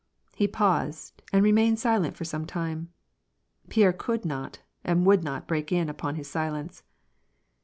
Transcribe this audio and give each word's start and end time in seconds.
"He 0.35 0.47
paused, 0.47 1.21
and 1.31 1.43
remained 1.43 1.77
silent 1.77 2.17
for 2.17 2.25
some 2.25 2.47
time. 2.47 2.89
Pierre 3.69 3.93
could 3.93 4.25
not 4.25 4.57
and 4.83 5.05
would 5.05 5.23
not 5.23 5.47
break 5.47 5.71
in 5.71 5.89
upon 5.89 6.15
his 6.15 6.27
silence. 6.27 6.81